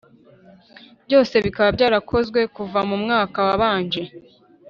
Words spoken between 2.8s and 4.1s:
mu mwaka wabanje